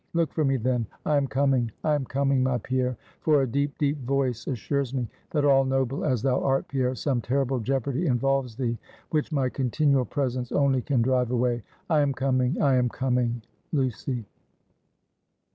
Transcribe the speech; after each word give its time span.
Look 0.13 0.33
for 0.33 0.43
me 0.43 0.57
then. 0.57 0.87
I 1.05 1.15
am 1.17 1.27
coming! 1.27 1.71
I 1.83 1.93
am 1.93 2.05
coming, 2.05 2.41
my 2.41 2.57
Pierre; 2.57 2.97
for 3.19 3.43
a 3.43 3.47
deep, 3.47 3.77
deep 3.77 3.99
voice 3.99 4.47
assures 4.47 4.95
me, 4.95 5.07
that 5.29 5.45
all 5.45 5.63
noble 5.63 6.03
as 6.03 6.23
thou 6.23 6.41
art, 6.43 6.67
Pierre, 6.69 6.95
some 6.95 7.21
terrible 7.21 7.59
jeopardy 7.59 8.07
involves 8.07 8.55
thee, 8.55 8.79
which 9.11 9.31
my 9.31 9.47
continual 9.47 10.05
presence 10.05 10.51
only 10.51 10.81
can 10.81 11.03
drive 11.03 11.29
away. 11.29 11.61
I 11.87 11.99
am 11.99 12.13
coming! 12.15 12.59
I 12.59 12.77
am 12.77 12.89
coming!" 12.89 13.43
LUCY. 13.73 14.25